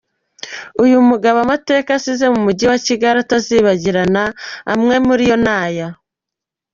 [0.83, 1.93] Uyu mugabo asize amateka
[2.33, 4.23] mu mujyi wa Kigali atazibagirana
[4.73, 5.87] amwe muri ayo ni aya: